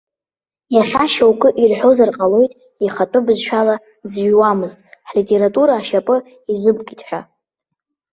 Иахьа 0.75 1.05
шьоукы 1.13 1.49
ирҳәозар 1.61 2.09
ҟалоит 2.17 2.51
ихатәы 2.85 3.19
бызшәала 3.25 3.75
дзыҩуамызт, 4.05 4.79
ҳлитература 5.09 5.73
ашьапы 5.77 6.15
изымкит 6.51 7.01
ҳәа. 7.07 7.21